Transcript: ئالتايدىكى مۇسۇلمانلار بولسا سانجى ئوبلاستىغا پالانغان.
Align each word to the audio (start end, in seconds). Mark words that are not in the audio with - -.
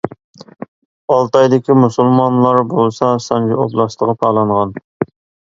ئالتايدىكى 1.15 1.75
مۇسۇلمانلار 1.81 2.63
بولسا 2.73 3.11
سانجى 3.27 3.61
ئوبلاستىغا 3.61 4.19
پالانغان. 4.27 4.75